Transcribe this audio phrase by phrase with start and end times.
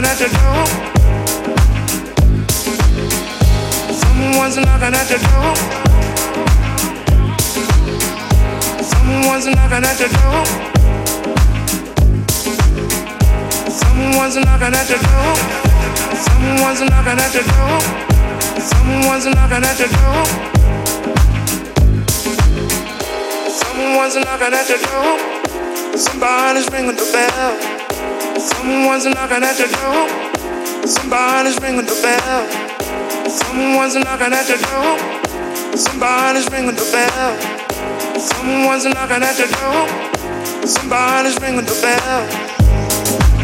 [0.00, 0.66] knocking at your door.
[3.94, 5.54] Someone's knocking at your door.
[8.82, 10.44] Someone's knocking at your door.
[13.70, 15.34] Someone's knocking at your door.
[16.26, 17.80] Someone's knocking at your door.
[18.60, 20.24] Someone's knocking at your door.
[23.48, 25.18] Someone's knocking at your door.
[25.96, 27.75] Somebody's ringing the bell.
[28.38, 30.86] Someone's knocking at your door.
[30.86, 32.46] Somebody's ringing the bell.
[33.30, 35.76] Someone's knocking at your door.
[35.76, 38.20] Somebody's ringing the bell.
[38.20, 40.66] Someone's knocking at your door.
[40.66, 43.35] Somebody's ringing the bell.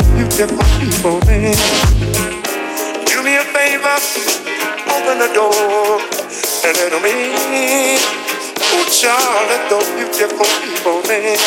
[0.00, 1.54] so beautiful people in.
[3.06, 3.98] Do me a favor,
[4.90, 6.00] open the door
[6.66, 7.14] and let me
[7.54, 7.98] in.
[8.58, 11.38] Oh, child, let those beautiful people in.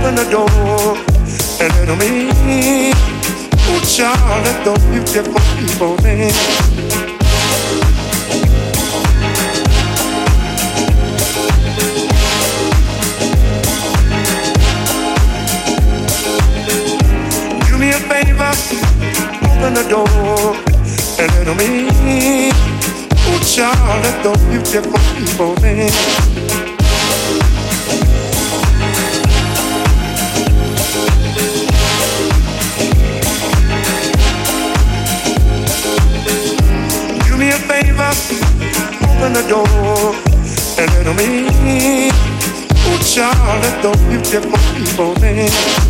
[0.00, 0.96] open the door
[1.60, 3.19] and let me in.
[3.72, 4.82] Oh, Charlotte, don't
[6.02, 6.32] you.
[17.64, 18.52] Do me a favor,
[19.46, 20.56] open the door
[21.20, 22.50] and let me.
[23.28, 24.60] Oh, Charlotte, don't you
[25.64, 26.49] in.
[39.30, 40.14] open the door
[40.78, 42.10] and oh, me.
[43.82, 45.89] don't you get beautiful people in.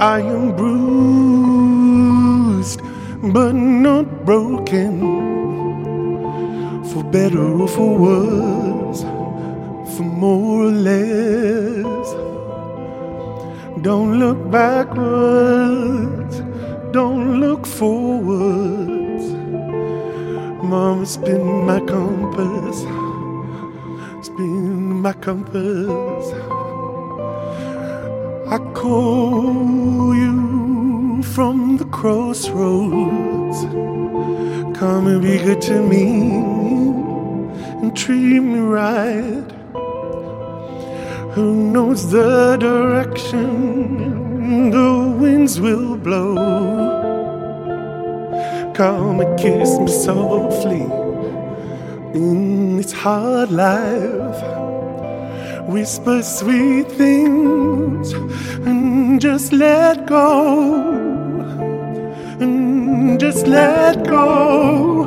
[0.00, 0.80] I am bruised,
[3.34, 5.00] but not broken.
[6.90, 9.02] For better or for worse,
[9.94, 12.14] for more or less.
[13.82, 16.40] Don't look backwards,
[16.92, 18.80] don't look forwards.
[20.72, 22.86] On, spin my compass.
[24.24, 26.49] Spin my compass.
[28.80, 33.58] Call you from the crossroads.
[34.78, 36.06] Come and be good to me
[37.82, 39.44] and treat me right.
[41.34, 43.50] Who knows the direction
[44.70, 46.36] the winds will blow?
[48.72, 50.86] Come and kiss me softly
[52.14, 54.59] in this hard life.
[55.70, 58.12] Whisper sweet things
[58.66, 60.90] and just let go.
[62.40, 65.04] And just let go.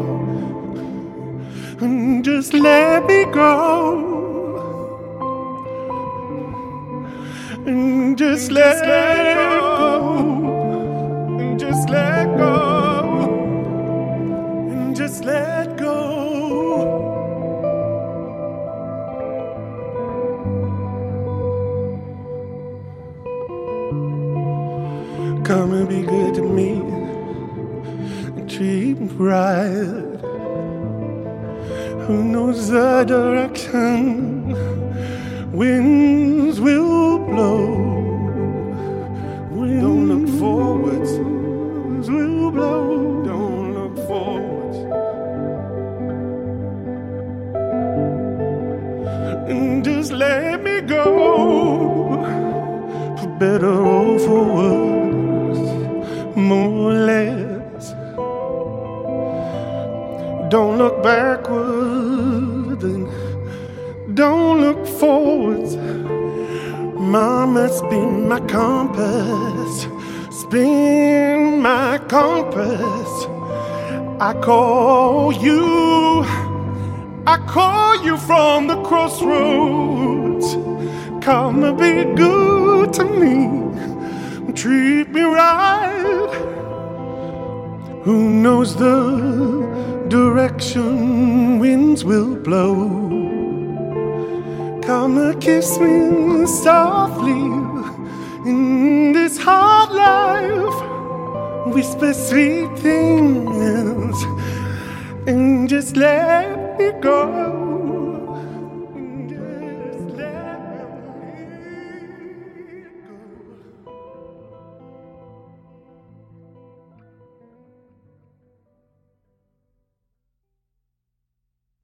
[1.81, 4.13] And just let me go.
[7.65, 10.39] And just let go.
[11.39, 13.19] And just let go.
[14.71, 15.52] And just let
[25.89, 26.79] Be good to me
[28.37, 30.13] and treat me right.
[32.05, 34.53] Who knows the direction
[35.51, 37.67] winds will blow?
[39.51, 41.11] Winds Don't look forwards.
[41.11, 43.23] Winds will blow.
[43.23, 44.77] Don't look forwards.
[49.49, 52.23] And just let me go
[53.17, 54.82] for better or for worse,
[56.43, 57.93] more or less.
[60.51, 65.75] Don't look backward and don't look forwards.
[66.95, 69.87] Mama, spin my compass,
[70.31, 73.11] spin my compass.
[74.19, 76.23] I call you.
[77.25, 80.53] I call you from the crossroads.
[81.23, 83.62] Come and be good to me.
[84.55, 86.29] Treat me right.
[88.03, 93.11] Who knows the direction winds will blow?
[94.83, 97.43] Come kiss me softly
[98.45, 101.73] in this hard life.
[101.73, 104.23] Whisper sweet things
[105.25, 107.62] and just let me go.